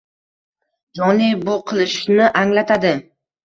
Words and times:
Jonli- 1.01 1.29
bu 1.45 1.59
qilishni 1.69 2.33
anglatadi. 2.45 2.99